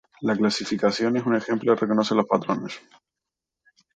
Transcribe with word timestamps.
La 0.21 0.35
clasificación 0.35 1.15
es 1.17 1.25
un 1.27 1.35
ejemplo 1.35 1.75
reconocimiento 1.75 2.25
de 2.33 2.39
patrones. 2.39 2.81